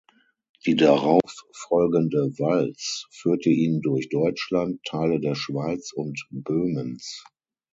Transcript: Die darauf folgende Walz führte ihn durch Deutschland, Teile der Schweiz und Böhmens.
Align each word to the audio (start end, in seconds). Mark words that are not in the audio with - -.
Die 0.65 0.75
darauf 0.75 1.45
folgende 1.53 2.31
Walz 2.39 3.05
führte 3.11 3.51
ihn 3.51 3.81
durch 3.83 4.09
Deutschland, 4.09 4.81
Teile 4.83 5.19
der 5.19 5.35
Schweiz 5.35 5.93
und 5.93 6.19
Böhmens. 6.31 7.23